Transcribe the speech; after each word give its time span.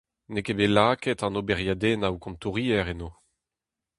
N'eo 0.31 0.45
ket 0.45 0.57
bet 0.59 0.71
lakaet 0.75 1.21
an 1.25 1.39
oberiadennoù 1.39 2.15
kontouriezh 2.23 2.91
enno. 2.93 3.09